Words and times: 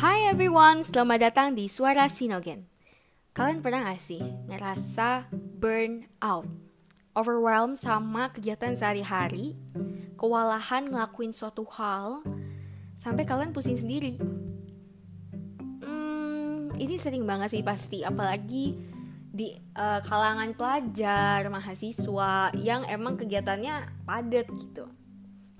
Hai 0.00 0.32
everyone, 0.32 0.80
selamat 0.80 1.28
datang 1.28 1.52
di 1.52 1.68
Suara 1.68 2.08
Sinogen. 2.08 2.64
Kalian 3.36 3.60
pernah 3.60 3.84
gak 3.84 4.00
sih 4.00 4.24
ngerasa 4.48 5.28
burn 5.60 6.08
out? 6.24 6.48
Overwhelmed 7.12 7.76
sama 7.76 8.32
kegiatan 8.32 8.72
sehari-hari, 8.72 9.60
kewalahan 10.16 10.88
ngelakuin 10.88 11.36
suatu 11.36 11.68
hal, 11.76 12.24
sampai 12.96 13.28
kalian 13.28 13.52
pusing 13.52 13.76
sendiri. 13.76 14.16
Hmm, 15.84 16.72
ini 16.80 16.96
sering 16.96 17.28
banget 17.28 17.60
sih 17.60 17.60
pasti, 17.60 18.00
apalagi 18.00 18.80
di 19.28 19.52
uh, 19.76 20.00
kalangan 20.00 20.56
pelajar, 20.56 21.44
mahasiswa 21.52 22.56
yang 22.56 22.88
emang 22.88 23.20
kegiatannya 23.20 24.08
padat 24.08 24.48
gitu 24.48 24.88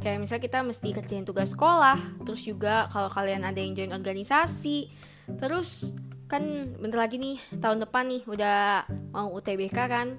kayak 0.01 0.19
misalnya 0.19 0.43
kita 0.43 0.59
mesti 0.64 0.89
kerjain 0.96 1.29
tugas 1.29 1.53
sekolah 1.53 2.00
terus 2.25 2.41
juga 2.41 2.89
kalau 2.89 3.13
kalian 3.13 3.45
ada 3.45 3.61
yang 3.61 3.77
join 3.77 3.93
organisasi 3.93 4.89
terus 5.36 5.93
kan 6.25 6.43
bentar 6.81 7.04
lagi 7.04 7.21
nih 7.21 7.36
tahun 7.61 7.85
depan 7.85 8.08
nih 8.08 8.22
udah 8.25 8.89
mau 9.13 9.29
UTBK 9.36 9.77
kan 9.77 10.17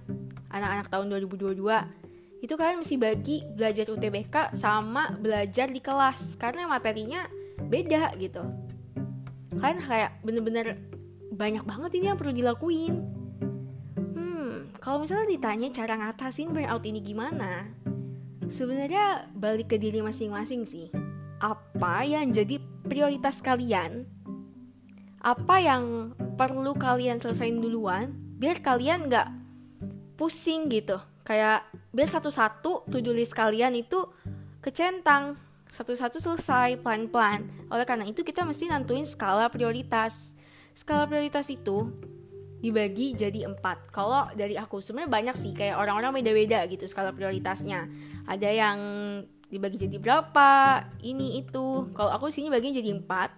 anak-anak 0.53 0.87
tahun 0.91 1.07
2022 1.25 1.57
itu 2.41 2.53
kalian 2.57 2.81
mesti 2.81 2.95
bagi 2.97 3.37
belajar 3.53 3.85
UTBK 3.89 4.57
sama 4.57 5.13
belajar 5.17 5.69
di 5.69 5.77
kelas 5.77 6.35
karena 6.41 6.65
materinya 6.65 7.29
beda 7.69 8.17
gitu. 8.17 8.41
Kan 9.61 9.77
kayak 9.77 10.17
bener-bener 10.25 10.81
banyak 11.29 11.61
banget 11.61 12.01
ini 12.01 12.05
yang 12.09 12.17
perlu 12.17 12.33
dilakuin. 12.33 12.95
Hmm 13.93 14.73
kalau 14.81 15.05
misalnya 15.05 15.29
ditanya 15.29 15.69
cara 15.69 16.01
ngatasin 16.01 16.49
burnout 16.49 16.81
ini 16.81 16.99
gimana 17.05 17.69
Sebenarnya 18.51 19.31
balik 19.31 19.71
ke 19.71 19.77
diri 19.79 20.03
masing-masing 20.03 20.67
sih. 20.67 20.91
Apa 21.39 22.03
yang 22.03 22.35
jadi 22.35 22.59
prioritas 22.83 23.39
kalian? 23.39 24.03
Apa 25.23 25.63
yang 25.63 26.11
perlu 26.35 26.75
kalian 26.75 27.23
selesaiin 27.23 27.63
duluan 27.63 28.11
biar 28.35 28.59
kalian 28.59 29.07
nggak 29.07 29.31
pusing 30.19 30.67
gitu. 30.67 30.99
Kayak 31.23 31.63
biar 31.95 32.11
satu-satu 32.11 32.91
to-do 32.91 33.15
list 33.15 33.31
kalian 33.31 33.71
itu 33.71 34.03
kecentang 34.59 35.39
satu-satu 35.71 36.19
selesai 36.19 36.75
pelan-pelan. 36.83 37.47
Oleh 37.71 37.87
karena 37.87 38.03
itu 38.03 38.19
kita 38.19 38.43
mesti 38.43 38.67
nentuin 38.67 39.07
skala 39.07 39.47
prioritas. 39.47 40.35
Skala 40.75 41.07
prioritas 41.07 41.47
itu 41.47 41.87
dibagi 42.61 43.17
jadi 43.17 43.49
empat. 43.49 43.89
Kalau 43.89 44.29
dari 44.37 44.53
aku 44.53 44.79
sebenarnya 44.79 45.09
banyak 45.09 45.35
sih 45.35 45.51
kayak 45.51 45.81
orang-orang 45.81 46.21
beda-beda 46.21 46.61
gitu 46.69 46.85
skala 46.85 47.09
prioritasnya. 47.09 47.89
Ada 48.29 48.49
yang 48.53 48.79
dibagi 49.49 49.81
jadi 49.81 49.97
berapa, 49.97 50.85
ini 51.01 51.41
itu. 51.41 51.89
Kalau 51.97 52.13
aku 52.13 52.29
sini 52.29 52.53
bagi 52.53 52.71
jadi 52.71 52.93
empat. 52.93 53.33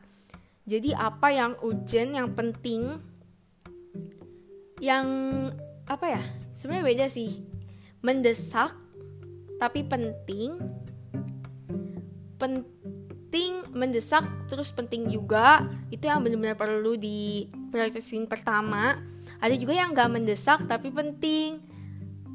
Jadi 0.67 0.91
apa 0.95 1.27
yang 1.31 1.55
urgent, 1.63 2.11
yang 2.15 2.29
penting, 2.35 2.99
yang 4.83 5.07
apa 5.87 6.19
ya? 6.19 6.23
Sebenarnya 6.55 6.85
beda 6.85 7.05
sih. 7.07 7.39
Mendesak 8.03 8.75
tapi 9.55 9.87
penting. 9.87 10.59
Penting, 12.35 13.71
mendesak 13.71 14.27
terus 14.51 14.75
penting 14.75 15.07
juga. 15.07 15.63
Itu 15.87 16.11
yang 16.11 16.19
benar-benar 16.27 16.59
perlu 16.59 16.99
di 16.99 17.47
prioritasin 17.71 18.27
pertama 18.27 19.12
ada 19.43 19.55
juga 19.59 19.75
yang 19.75 19.91
gak 19.91 20.07
mendesak 20.07 20.63
tapi 20.63 20.87
penting. 20.87 21.59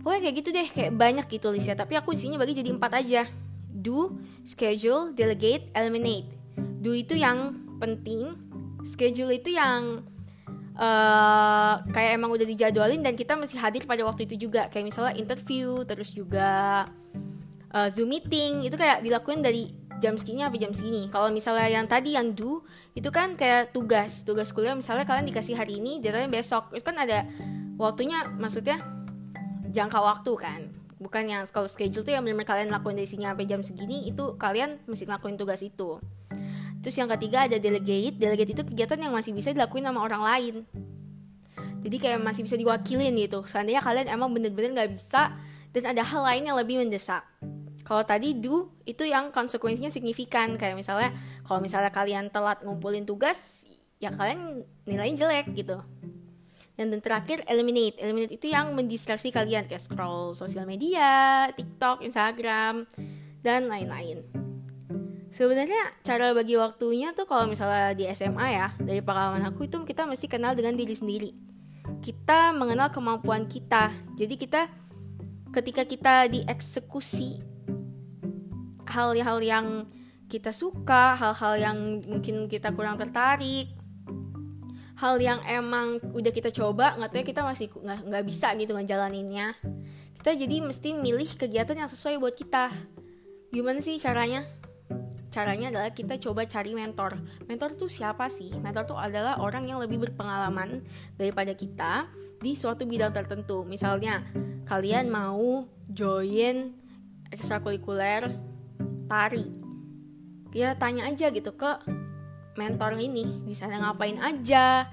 Pokoknya 0.05 0.21
kayak 0.29 0.37
gitu 0.45 0.49
deh 0.53 0.69
kayak 0.69 0.93
banyak 0.93 1.27
gitu 1.33 1.49
listnya. 1.49 1.81
Tapi 1.81 1.97
aku 1.97 2.13
isinya 2.13 2.37
bagi 2.37 2.53
jadi 2.53 2.69
empat 2.69 2.93
aja. 3.01 3.25
Do 3.73 4.13
schedule 4.45 5.17
delegate 5.17 5.73
eliminate. 5.73 6.29
Do 6.85 6.93
itu 6.93 7.17
yang 7.17 7.57
penting. 7.81 8.37
Schedule 8.85 9.41
itu 9.41 9.57
yang 9.57 10.05
uh, 10.77 11.81
kayak 11.89 12.21
emang 12.21 12.29
udah 12.29 12.45
dijadwalin 12.45 13.01
dan 13.01 13.17
kita 13.17 13.41
masih 13.41 13.57
hadir 13.57 13.89
pada 13.89 14.05
waktu 14.05 14.29
itu 14.29 14.45
juga. 14.49 14.69
Kayak 14.69 14.93
misalnya 14.93 15.15
interview 15.17 15.81
terus 15.89 16.13
juga 16.13 16.85
uh, 17.73 17.89
zoom 17.89 18.13
meeting. 18.13 18.69
Itu 18.69 18.77
kayak 18.77 19.01
dilakuin 19.01 19.41
dari 19.41 19.88
jam 19.99 20.15
segini 20.15 20.43
sampai 20.43 20.61
jam 20.63 20.73
segini. 20.75 21.03
Kalau 21.11 21.29
misalnya 21.31 21.69
yang 21.69 21.87
tadi 21.87 22.15
yang 22.15 22.35
do 22.35 22.63
itu 22.95 23.11
kan 23.11 23.35
kayak 23.35 23.75
tugas, 23.75 24.23
tugas 24.23 24.51
kuliah 24.55 24.75
misalnya 24.75 25.07
kalian 25.07 25.27
dikasih 25.27 25.59
hari 25.59 25.79
ini, 25.79 25.99
deadline 25.99 26.31
besok. 26.31 26.75
Itu 26.75 26.87
kan 26.87 26.99
ada 27.03 27.27
waktunya 27.79 28.27
maksudnya 28.39 28.83
jangka 29.71 29.99
waktu 29.99 30.33
kan. 30.39 30.61
Bukan 30.99 31.31
yang 31.31 31.47
kalau 31.55 31.71
schedule 31.71 32.03
tuh 32.03 32.11
yang 32.11 32.27
benar 32.27 32.43
kalian 32.43 32.75
lakuin 32.75 32.99
dari 32.99 33.07
sini 33.07 33.23
sampai 33.23 33.47
jam 33.47 33.63
segini 33.63 34.11
itu 34.11 34.35
kalian 34.35 34.83
mesti 34.91 35.07
ngelakuin 35.07 35.39
tugas 35.39 35.63
itu. 35.63 36.03
Terus 36.83 36.95
yang 36.99 37.11
ketiga 37.15 37.47
ada 37.47 37.59
delegate. 37.59 38.19
Delegate 38.19 38.51
itu 38.55 38.63
kegiatan 38.67 38.99
yang 38.99 39.15
masih 39.15 39.35
bisa 39.35 39.55
dilakuin 39.55 39.87
sama 39.87 40.03
orang 40.03 40.23
lain. 40.23 40.55
Jadi 41.79 41.97
kayak 42.03 42.19
masih 42.19 42.43
bisa 42.43 42.59
diwakilin 42.59 43.15
gitu. 43.15 43.47
Seandainya 43.47 43.79
kalian 43.79 44.11
emang 44.11 44.35
bener-bener 44.35 44.75
gak 44.75 44.91
bisa 44.99 45.31
dan 45.71 45.95
ada 45.95 46.03
hal 46.03 46.27
lain 46.27 46.51
yang 46.51 46.57
lebih 46.59 46.83
mendesak. 46.83 47.23
Kalau 47.89 48.05
tadi 48.05 48.37
do 48.37 48.69
itu 48.85 49.09
yang 49.09 49.33
konsekuensinya 49.33 49.89
signifikan 49.89 50.61
kayak 50.61 50.77
misalnya 50.77 51.09
kalau 51.41 51.65
misalnya 51.65 51.89
kalian 51.89 52.29
telat 52.29 52.61
ngumpulin 52.61 53.09
tugas 53.09 53.65
ya 53.97 54.13
kalian 54.13 54.61
nilainya 54.85 55.25
jelek 55.25 55.57
gitu. 55.57 55.81
Dan 56.77 56.93
dan 56.93 57.01
terakhir 57.01 57.49
eliminate. 57.49 57.97
Eliminate 57.97 58.37
itu 58.37 58.53
yang 58.53 58.77
mendistraksi 58.77 59.33
kalian 59.33 59.65
kayak 59.65 59.81
scroll 59.81 60.37
sosial 60.37 60.69
media, 60.69 61.49
TikTok, 61.57 62.05
Instagram 62.05 62.85
dan 63.41 63.73
lain-lain. 63.73 64.21
Sebenarnya 65.33 65.97
cara 66.05 66.37
bagi 66.37 66.61
waktunya 66.61 67.17
tuh 67.17 67.25
kalau 67.25 67.49
misalnya 67.49 67.97
di 67.97 68.05
SMA 68.13 68.47
ya, 68.53 68.69
dari 68.79 69.01
pengalaman 69.01 69.49
aku 69.49 69.65
itu 69.65 69.81
kita 69.89 70.05
mesti 70.05 70.29
kenal 70.29 70.53
dengan 70.53 70.77
diri 70.77 70.93
sendiri. 70.93 71.33
Kita 72.05 72.53
mengenal 72.53 72.93
kemampuan 72.93 73.49
kita. 73.49 73.91
Jadi 74.15 74.35
kita 74.37 74.69
ketika 75.57 75.83
kita 75.89 76.15
dieksekusi 76.29 77.58
hal-hal 78.89 79.39
yang 79.45 79.67
kita 80.29 80.53
suka, 80.53 81.17
hal-hal 81.17 81.55
yang 81.57 81.79
mungkin 82.05 82.49
kita 82.53 82.73
kurang 82.77 83.01
tertarik, 83.01 83.73
hal 84.99 85.17
yang 85.23 85.41
emang 85.47 86.03
udah 86.13 86.33
kita 86.35 86.51
coba 86.51 86.99
nggak 86.99 87.11
tahu 87.15 87.21
ya 87.23 87.27
kita 87.27 87.41
masih 87.47 87.67
nggak 87.81 88.25
bisa 88.27 88.53
gitu 88.59 88.75
ngejalaninnya. 88.75 89.57
Kita 90.19 90.35
jadi 90.35 90.59
mesti 90.61 90.99
milih 90.99 91.39
kegiatan 91.39 91.79
yang 91.79 91.89
sesuai 91.89 92.19
buat 92.19 92.35
kita. 92.35 92.75
Gimana 93.55 93.79
sih 93.79 93.97
caranya? 94.03 94.45
Caranya 95.31 95.71
adalah 95.71 95.95
kita 95.95 96.19
coba 96.19 96.45
cari 96.45 96.75
mentor. 96.75 97.23
Mentor 97.47 97.79
tuh 97.79 97.87
siapa 97.87 98.27
sih? 98.27 98.51
Mentor 98.59 98.85
tuh 98.91 98.99
adalah 98.99 99.39
orang 99.39 99.65
yang 99.71 99.79
lebih 99.79 100.03
berpengalaman 100.03 100.83
daripada 101.15 101.55
kita 101.55 102.11
di 102.43 102.59
suatu 102.59 102.83
bidang 102.83 103.15
tertentu. 103.15 103.63
Misalnya, 103.63 104.27
kalian 104.67 105.07
mau 105.07 105.71
join 105.87 106.75
ekstrakurikuler 107.31 108.48
tari. 109.09 109.49
Ya 110.53 110.77
tanya 110.77 111.09
aja 111.09 111.33
gitu 111.33 111.57
ke 111.57 111.81
mentor 112.61 112.99
ini 112.99 113.43
di 113.47 113.55
sana 113.57 113.81
ngapain 113.81 114.21
aja? 114.21 114.89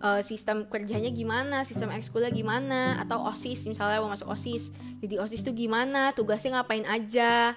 Uh, 0.00 0.20
sistem 0.20 0.68
kerjanya 0.68 1.08
gimana? 1.08 1.64
Sistem 1.64 1.92
ekskulnya 1.92 2.28
gimana? 2.28 3.00
Atau 3.00 3.20
osis 3.24 3.64
misalnya 3.64 4.02
mau 4.04 4.12
masuk 4.12 4.28
osis. 4.28 4.72
Jadi 5.00 5.16
osis 5.16 5.40
tuh 5.40 5.56
gimana? 5.56 6.12
Tugasnya 6.12 6.60
ngapain 6.60 6.84
aja? 6.84 7.56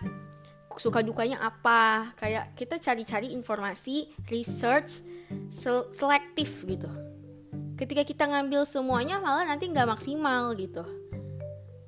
Suka 0.79 1.03
dukanya 1.03 1.43
apa? 1.43 2.15
Kayak 2.15 2.55
kita 2.55 2.79
cari-cari 2.79 3.35
informasi 3.35 4.11
research 4.31 5.03
selektif 5.93 6.63
gitu. 6.63 6.89
Ketika 7.75 8.05
kita 8.05 8.29
ngambil 8.29 8.63
semuanya 8.63 9.19
malah 9.19 9.43
nanti 9.49 9.67
nggak 9.67 9.97
maksimal 9.97 10.55
gitu. 10.55 10.83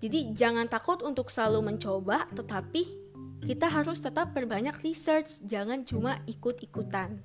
Jadi 0.03 0.35
jangan 0.35 0.67
takut 0.67 0.99
untuk 1.01 1.31
selalu 1.31 1.73
mencoba 1.73 2.27
tetapi 2.35 3.04
kita 3.45 3.69
harus 3.69 4.01
tetap 4.01 4.33
berbanyak 4.33 4.73
research, 4.81 5.37
jangan 5.45 5.85
cuma 5.85 6.17
ikut-ikutan. 6.25 7.21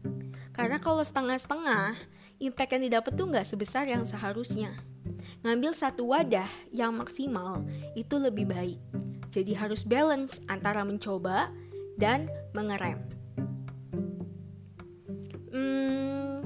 Karena 0.52 0.76
kalau 0.76 1.00
setengah-setengah, 1.00 1.96
impact 2.36 2.76
yang 2.76 2.84
didapat 2.84 3.12
tuh 3.16 3.24
nggak 3.24 3.48
sebesar 3.48 3.88
yang 3.88 4.04
seharusnya. 4.04 4.76
Ngambil 5.40 5.72
satu 5.72 6.12
wadah 6.12 6.48
yang 6.68 6.92
maksimal 6.92 7.64
itu 7.96 8.20
lebih 8.20 8.52
baik. 8.52 8.76
Jadi 9.32 9.56
harus 9.56 9.80
balance 9.80 10.44
antara 10.44 10.84
mencoba 10.84 11.48
dan 11.96 12.28
mengerem. 12.52 13.00
Hmm, 15.48 16.44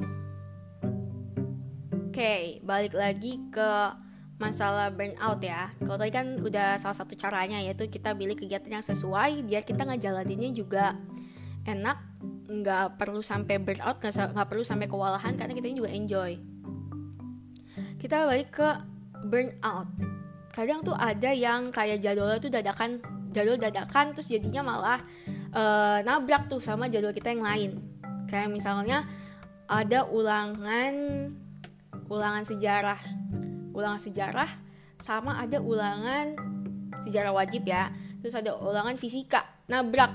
Oke, 1.91 2.15
okay, 2.15 2.43
balik 2.62 2.94
lagi 2.94 3.43
ke 3.50 4.04
masalah 4.38 4.90
burnout 4.90 5.38
ya. 5.40 5.70
Kalau 5.78 5.96
tadi 5.96 6.10
kan 6.10 6.26
udah 6.42 6.76
salah 6.82 6.96
satu 6.96 7.14
caranya 7.14 7.62
yaitu 7.62 7.86
kita 7.86 8.12
pilih 8.14 8.34
kegiatan 8.34 8.81
yang 8.81 8.84
sesuai 8.84 9.46
biar 9.46 9.62
kita 9.62 9.86
ngejalaninnya 9.86 10.50
juga 10.50 10.98
enak, 11.64 11.98
nggak 12.50 12.98
perlu 12.98 13.22
sampai 13.22 13.62
burnout, 13.62 13.96
nggak 14.02 14.48
perlu 14.50 14.64
sampai 14.66 14.86
kewalahan 14.90 15.38
karena 15.38 15.54
kita 15.54 15.70
juga 15.70 15.90
enjoy. 15.90 16.36
Kita 17.98 18.26
balik 18.28 18.50
ke 18.52 18.69
burnout. 19.25 19.88
Kadang 20.54 20.86
tuh 20.86 20.94
ada 20.94 21.31
yang 21.34 21.75
kayak 21.75 21.98
jadwalnya 21.98 22.38
tuh 22.38 22.52
dadakan, 22.52 23.02
jadwal 23.34 23.58
dadakan 23.58 24.14
terus 24.14 24.31
jadinya 24.31 24.62
malah 24.62 25.02
uh, 25.50 25.98
nabrak 26.04 26.46
tuh 26.46 26.62
sama 26.62 26.86
jadwal 26.86 27.14
kita 27.14 27.34
yang 27.34 27.42
lain. 27.42 27.70
Kayak 28.31 28.50
misalnya 28.54 29.06
ada 29.66 30.04
ulangan 30.06 31.26
ulangan 32.12 32.44
sejarah 32.44 33.00
ulangan 33.75 33.99
sejarah 34.00 34.49
sama 35.03 35.43
ada 35.43 35.59
ulangan 35.59 36.38
sejarah 37.05 37.35
wajib 37.35 37.67
ya. 37.67 37.91
Terus 38.23 38.38
ada 38.38 38.56
ulangan 38.56 38.97
fisika 38.97 39.44
nabrak 39.69 40.15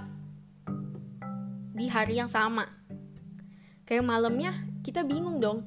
di 1.75 1.85
hari 1.91 2.17
yang 2.17 2.31
sama. 2.31 2.65
Kayak 3.85 4.07
malamnya 4.07 4.65
kita 4.81 5.05
bingung 5.05 5.37
dong 5.37 5.61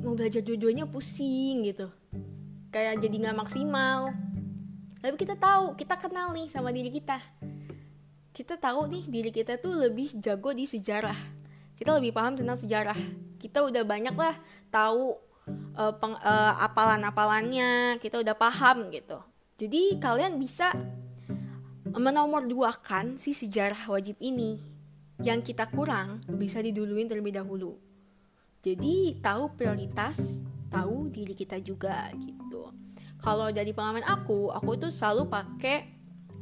mau 0.00 0.14
belajar 0.16 0.40
dua-duanya 0.44 0.86
pusing 0.86 1.66
gitu. 1.66 1.90
Kayak 2.70 3.02
jadi 3.02 3.16
nggak 3.26 3.38
maksimal. 3.38 4.14
Tapi 5.00 5.16
kita 5.16 5.34
tahu 5.34 5.74
kita 5.74 5.96
kenal 5.96 6.30
nih 6.36 6.46
sama 6.46 6.70
diri 6.70 6.92
kita. 6.92 7.18
Kita 8.30 8.56
tahu 8.56 8.86
nih 8.86 9.04
diri 9.10 9.30
kita 9.34 9.58
tuh 9.58 9.74
lebih 9.74 10.16
jago 10.22 10.54
di 10.54 10.64
sejarah. 10.64 11.16
Kita 11.74 11.96
lebih 11.96 12.14
paham 12.14 12.38
tentang 12.38 12.56
sejarah. 12.56 12.96
Kita 13.40 13.64
udah 13.64 13.82
banyak 13.82 14.12
lah 14.14 14.36
tahu 14.68 15.29
uh, 15.76 16.54
apalan-apalannya 16.60 17.98
kita 18.02 18.20
udah 18.20 18.36
paham 18.36 18.90
gitu 18.92 19.18
jadi 19.60 20.00
kalian 20.00 20.40
bisa 20.40 20.72
menomor 21.92 22.46
duakan 22.46 23.18
si 23.18 23.34
sejarah 23.34 23.90
wajib 23.90 24.14
ini 24.22 24.56
yang 25.20 25.44
kita 25.44 25.68
kurang 25.68 26.24
bisa 26.40 26.64
diduluin 26.64 27.04
terlebih 27.04 27.36
dahulu. 27.36 27.76
Jadi 28.64 29.20
tahu 29.20 29.56
prioritas, 29.56 30.44
tahu 30.68 31.08
diri 31.12 31.36
kita 31.36 31.60
juga 31.60 32.08
gitu. 32.16 32.72
Kalau 33.20 33.52
dari 33.52 33.72
pengalaman 33.76 34.04
aku, 34.04 34.48
aku 34.48 34.80
tuh 34.80 34.92
selalu 34.92 35.28
pakai 35.28 35.92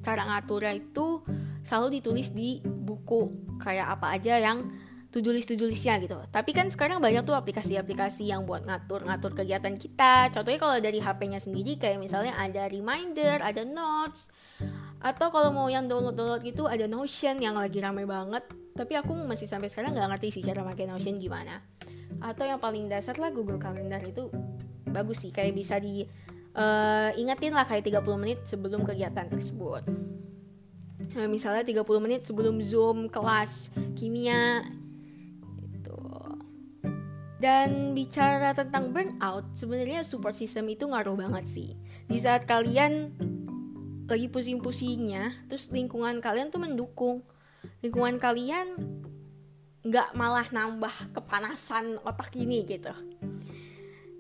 cara 0.02 0.26
ngaturnya 0.30 0.78
itu 0.78 1.22
selalu 1.66 1.98
ditulis 1.98 2.30
di 2.30 2.62
buku 2.62 3.58
kayak 3.58 3.98
apa 3.98 4.14
aja 4.14 4.38
yang 4.38 4.70
to-do 5.08 5.32
list 5.32 5.48
to-do 5.48 5.64
listnya 5.64 5.96
gitu. 6.00 6.16
Tapi 6.28 6.50
kan 6.52 6.68
sekarang 6.68 7.00
banyak 7.00 7.24
tuh 7.24 7.32
aplikasi-aplikasi 7.32 8.28
yang 8.28 8.44
buat 8.44 8.64
ngatur-ngatur 8.68 9.32
kegiatan 9.32 9.72
kita. 9.72 10.28
Contohnya 10.32 10.60
kalau 10.60 10.76
dari 10.78 11.00
HP-nya 11.00 11.40
sendiri 11.40 11.80
kayak 11.80 11.96
misalnya 11.96 12.36
ada 12.36 12.68
reminder, 12.68 13.40
ada 13.40 13.64
notes, 13.64 14.28
atau 14.98 15.30
kalau 15.30 15.54
mau 15.54 15.70
yang 15.70 15.86
download-download 15.86 16.42
gitu 16.42 16.66
ada 16.66 16.90
Notion 16.90 17.38
yang 17.38 17.54
lagi 17.54 17.78
ramai 17.78 18.02
banget 18.02 18.42
tapi 18.74 18.98
aku 18.98 19.14
masih 19.14 19.46
sampai 19.46 19.70
sekarang 19.70 19.94
nggak 19.94 20.10
ngerti 20.18 20.34
sih 20.34 20.42
cara 20.42 20.66
pakai 20.66 20.90
Notion 20.90 21.14
gimana 21.22 21.62
atau 22.18 22.42
yang 22.42 22.58
paling 22.58 22.90
dasar 22.90 23.14
lah 23.14 23.30
Google 23.30 23.62
Calendar 23.62 24.02
itu 24.02 24.26
bagus 24.90 25.22
sih 25.22 25.30
kayak 25.30 25.54
bisa 25.54 25.78
di 25.78 26.02
uh, 26.58 27.14
ingetin 27.14 27.54
lah 27.54 27.62
kayak 27.62 27.86
30 27.86 28.02
menit 28.18 28.38
sebelum 28.42 28.82
kegiatan 28.82 29.30
tersebut 29.30 29.86
nah, 31.14 31.30
misalnya 31.30 31.62
30 31.62 31.86
menit 32.02 32.26
sebelum 32.26 32.58
Zoom 32.58 33.06
kelas 33.06 33.70
kimia 33.94 34.66
dan 37.38 37.94
bicara 37.94 38.50
tentang 38.50 38.90
burnout 38.90 39.54
sebenarnya 39.54 40.02
support 40.02 40.34
system 40.34 40.66
itu 40.74 40.90
ngaruh 40.90 41.14
banget 41.14 41.46
sih. 41.46 41.70
Di 42.10 42.18
saat 42.18 42.50
kalian 42.50 43.14
lagi 44.10 44.26
pusing-pusingnya 44.26 45.46
terus 45.46 45.70
lingkungan 45.70 46.18
kalian 46.18 46.50
tuh 46.50 46.58
mendukung. 46.58 47.22
Lingkungan 47.82 48.18
kalian 48.18 48.74
nggak 49.86 50.18
malah 50.18 50.46
nambah 50.50 51.14
kepanasan 51.14 52.02
otak 52.02 52.34
ini 52.34 52.66
gitu. 52.66 52.90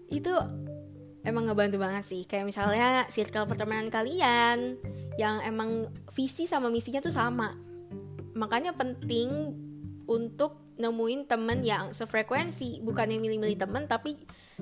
Itu 0.06 0.38
emang 1.26 1.50
ngebantu 1.50 1.82
banget 1.82 2.06
sih. 2.06 2.22
Kayak 2.22 2.54
misalnya 2.54 3.10
circle 3.10 3.50
pertemanan 3.50 3.90
kalian 3.90 4.78
yang 5.18 5.42
emang 5.42 5.90
visi 6.14 6.46
sama 6.46 6.70
misinya 6.70 7.02
tuh 7.02 7.10
sama. 7.10 7.58
Makanya 8.38 8.78
penting 8.78 9.58
untuk 10.06 10.67
nemuin 10.78 11.26
temen 11.26 11.60
yang 11.66 11.90
sefrekuensi 11.90 12.80
bukan 12.80 13.10
yang 13.10 13.20
milih-milih 13.20 13.58
temen 13.58 13.84
tapi 13.90 14.14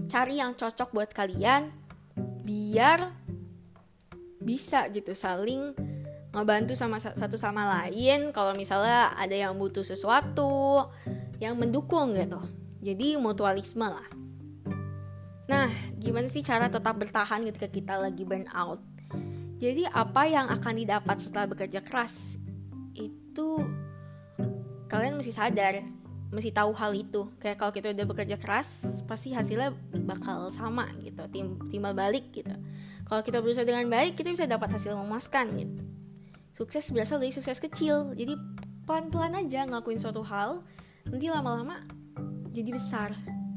cari 0.09 0.41
yang 0.41 0.57
cocok 0.57 0.93
buat 0.93 1.13
kalian 1.13 1.71
biar 2.45 3.13
bisa 4.41 4.89
gitu 4.95 5.13
saling 5.13 5.75
ngebantu 6.37 6.77
sama 6.77 7.01
satu 7.01 7.41
sama 7.41 7.65
lain. 7.65 8.31
Kalau 8.31 8.53
misalnya 8.53 9.17
ada 9.17 9.33
yang 9.33 9.57
butuh 9.57 9.83
sesuatu 9.83 10.85
yang 11.41 11.57
mendukung 11.57 12.13
gitu. 12.13 12.41
Jadi 12.85 13.17
mutualisme 13.17 13.89
lah. 13.89 14.07
Nah 15.49 15.73
gimana 15.97 16.29
sih 16.29 16.45
cara 16.45 16.69
tetap 16.69 16.95
bertahan 17.01 17.43
ketika 17.49 17.69
kita 17.73 17.95
lagi 17.97 18.23
burn 18.23 18.47
out? 18.53 18.79
Jadi 19.57 19.89
apa 19.89 20.29
yang 20.29 20.53
akan 20.53 20.75
didapat 20.77 21.17
setelah 21.17 21.49
bekerja 21.49 21.81
keras 21.81 22.37
itu 22.93 23.65
kalian 24.87 25.17
mesti 25.19 25.33
sadar 25.33 25.81
mesti 26.31 26.51
tahu 26.51 26.75
hal 26.75 26.93
itu. 26.95 27.31
Kayak 27.39 27.57
kalau 27.63 27.73
kita 27.75 27.95
udah 27.95 28.07
bekerja 28.07 28.37
keras 28.39 29.01
pasti 29.07 29.31
hasilnya 29.35 29.75
bakal 30.07 30.51
sama 30.51 30.91
gitu 31.03 31.23
tim 31.31 31.59
timbal 31.71 31.95
balik 31.95 32.31
gitu. 32.35 32.53
Kalau 33.07 33.23
kita 33.23 33.39
berusaha 33.39 33.63
dengan 33.63 33.87
baik 33.87 34.19
kita 34.19 34.35
bisa 34.35 34.47
dapat 34.51 34.75
hasil 34.75 34.99
memuaskan 34.99 35.47
gitu. 35.55 35.83
Sukses 36.57 36.89
berasal 36.91 37.23
dari 37.23 37.31
sukses 37.31 37.61
kecil. 37.63 38.17
Jadi 38.17 38.35
pelan-pelan 38.89 39.47
aja 39.47 39.67
ngelakuin 39.67 40.01
suatu 40.01 40.25
hal 40.27 40.65
nanti 41.07 41.27
lama-lama 41.31 41.87
jadi 42.51 42.73
besar. 42.75 43.15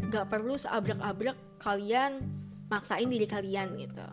Gak 0.10 0.30
perlu 0.30 0.58
seabrek-abrek 0.58 1.62
kalian 1.62 2.22
maksain 2.70 3.10
diri 3.10 3.26
kalian 3.26 3.78
gitu. 3.78 4.06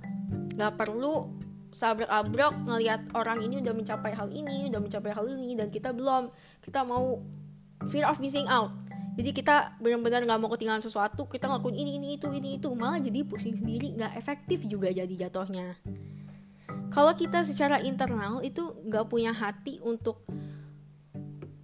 Gak 0.57 0.73
perlu 0.81 1.37
seabrek-abrek 1.77 2.65
ngelihat 2.65 3.01
orang 3.13 3.45
ini 3.45 3.61
udah 3.61 3.75
mencapai 3.77 4.17
hal 4.17 4.33
ini 4.33 4.73
udah 4.73 4.81
mencapai 4.81 5.13
hal 5.13 5.27
ini 5.29 5.53
dan 5.53 5.69
kita 5.69 5.93
belum. 5.93 6.33
Kita 6.65 6.87
mau 6.89 7.21
fear 7.89 8.09
of 8.09 8.19
missing 8.19 8.49
out. 8.49 8.73
Jadi 9.17 9.33
kita 9.33 9.81
benar-benar 9.81 10.29
nggak 10.29 10.41
mau 10.41 10.53
ketinggalan 10.53 10.85
sesuatu 10.85 11.25
kita 11.25 11.49
ngelakuin 11.49 11.77
ini 11.81 11.91
ini 11.97 12.09
itu 12.21 12.29
ini 12.29 12.61
itu. 12.61 12.69
Malah 12.77 13.01
jadi 13.01 13.25
pusing 13.25 13.57
sendiri 13.57 13.97
nggak 13.97 14.13
efektif 14.13 14.61
juga 14.69 14.93
jadi 14.93 15.29
jatuhnya. 15.29 15.81
Kalau 16.93 17.13
kita 17.17 17.41
secara 17.49 17.81
internal 17.81 18.45
itu 18.45 18.77
nggak 18.85 19.09
punya 19.09 19.33
hati 19.33 19.81
untuk 19.81 20.21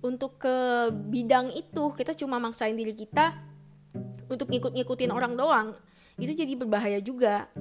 untuk 0.01 0.41
ke 0.41 0.89
bidang 1.13 1.53
itu. 1.53 1.93
Kita 1.93 2.17
cuma 2.17 2.41
maksain 2.41 2.73
diri 2.73 2.97
kita 2.97 3.37
untuk 4.33 4.49
ngikut-ngikutin 4.49 5.13
orang 5.13 5.37
doang. 5.37 5.69
Itu 6.17 6.33
jadi 6.33 6.57
berbahaya 6.57 7.05
juga. 7.05 7.53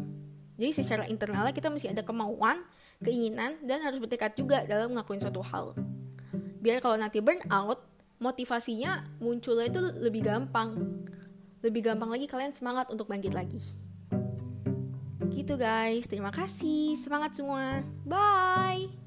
Jadi 0.56 0.72
secara 0.72 1.04
internalnya 1.12 1.52
kita 1.52 1.68
mesti 1.68 1.92
ada 1.92 2.06
kemauan 2.06 2.64
keinginan 3.04 3.60
dan 3.68 3.84
harus 3.84 4.00
bertekad 4.00 4.40
juga 4.40 4.64
dalam 4.64 4.96
ngelakuin 4.96 5.20
suatu 5.20 5.44
hal. 5.44 5.76
Biar 6.64 6.80
kalau 6.80 6.96
nanti 6.96 7.20
burn 7.20 7.42
out 7.50 7.91
motivasinya 8.22 9.18
munculnya 9.18 9.68
itu 9.68 9.82
lebih 10.00 10.22
gampang 10.24 10.78
lebih 11.66 11.82
gampang 11.90 12.10
lagi 12.14 12.30
kalian 12.30 12.54
semangat 12.54 12.88
untuk 12.94 13.10
bangkit 13.10 13.34
lagi 13.34 13.62
Gitu 15.32 15.56
guys, 15.56 16.06
terima 16.12 16.30
kasih. 16.30 16.94
Semangat 17.00 17.34
semua. 17.34 17.82
Bye. 18.04 19.01